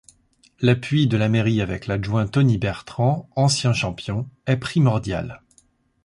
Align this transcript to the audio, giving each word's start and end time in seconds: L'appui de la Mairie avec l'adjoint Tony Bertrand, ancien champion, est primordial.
L'appui 0.61 1.05
de 1.05 1.15
la 1.15 1.29
Mairie 1.29 1.61
avec 1.61 1.85
l'adjoint 1.85 2.25
Tony 2.25 2.57
Bertrand, 2.57 3.29
ancien 3.35 3.71
champion, 3.71 4.27
est 4.47 4.57
primordial. 4.57 5.43